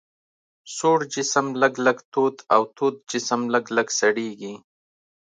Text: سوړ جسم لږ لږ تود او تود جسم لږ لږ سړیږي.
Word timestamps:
سوړ 0.75 0.99
جسم 1.13 1.45
لږ 1.61 1.73
لږ 1.85 1.97
تود 2.13 2.35
او 2.55 2.61
تود 2.75 2.95
جسم 3.11 3.41
لږ 3.53 3.65
لږ 3.75 3.87
سړیږي. 3.99 4.53